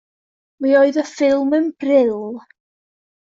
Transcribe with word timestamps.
Mi 0.65 0.71
oedd 0.79 0.97
y 1.01 1.05
ffilm 1.09 1.53
yn 1.59 1.67
bril. 1.85 2.17